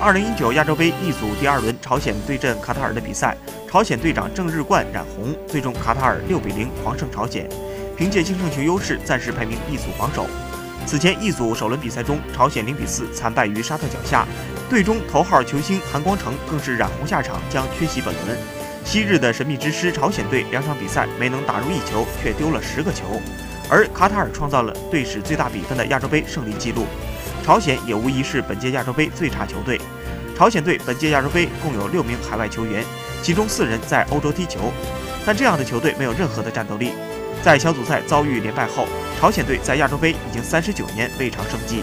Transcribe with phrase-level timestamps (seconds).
[0.00, 3.36] 二零一九亚洲杯一组第二轮，朝鲜对阵卡塔尔的比赛，
[3.68, 7.48] 朝鲜队长郑日冠染红，最终卡塔尔六比零狂胜朝鲜，
[7.96, 10.24] 凭借净胜球优势暂时排名一组榜首。
[10.86, 14.24] 此前一组首轮比赛中，朝鲜零比四惨败于沙特脚下，
[14.70, 18.38] 队中头号球星韩光成更是染红下场，将缺席本轮。
[18.84, 23.20] 昔日的神秘之师朝鲜队两场比赛没能打入一球，却丢了十个球，
[23.68, 26.86] 而卡塔尔创造了队史最大比分的亚洲杯胜利纪录。
[27.48, 29.80] 朝鲜也无疑是本届亚洲杯最差球队。
[30.36, 32.84] 朝鲜队本届亚洲杯共有六名海外球员，
[33.22, 34.70] 其中四人在欧洲踢球，
[35.24, 36.90] 但这样的球队没有任何的战斗力。
[37.42, 38.86] 在小组赛遭遇连败后，
[39.18, 41.80] 朝鲜队在亚洲杯已经三十九年未尝胜绩。